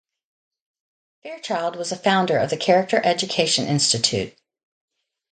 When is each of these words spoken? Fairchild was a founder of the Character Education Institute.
Fairchild 1.21 1.75
was 1.75 1.91
a 1.91 1.95
founder 1.95 2.39
of 2.39 2.49
the 2.49 2.57
Character 2.57 2.99
Education 3.05 3.67
Institute. 3.67 4.35